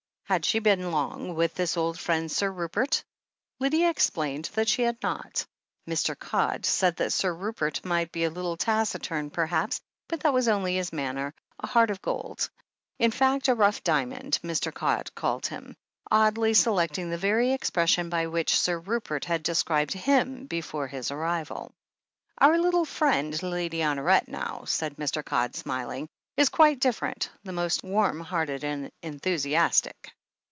[0.31, 3.03] Had she been long with his old friend Sir Rupert?
[3.59, 5.45] Lydia explained that she had not.
[5.85, 9.35] Mn Codd said that Sir Rupert might be a little 296 THE HEEL OF ACHILLES
[9.35, 12.49] taciturn, perhaps, but that was only manner— a heart of gold.
[12.97, 14.73] In fact, a rough diamond, Mr.
[14.73, 15.75] Codd called him,
[16.09, 21.73] oddly selecting the very expression by which Sir Rupert had described him, before his arrival.
[22.37, 25.25] "Our little friend, Lady Honoret, now," said Mr.
[25.25, 26.07] Codd, smiling,
[26.37, 30.13] "is quite different— ^most warm hearted and enthusiastic."